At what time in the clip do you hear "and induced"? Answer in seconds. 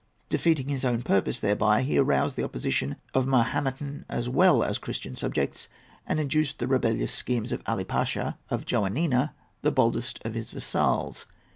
6.07-6.57